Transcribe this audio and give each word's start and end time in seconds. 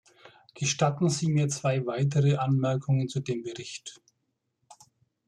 Gestatten 0.55 1.09
Sie 1.11 1.27
mir 1.27 1.47
zwei 1.49 1.85
weitere 1.85 2.37
Anmerkungen 2.37 3.07
zu 3.07 3.19
dem 3.19 3.43
Bericht. 3.43 4.01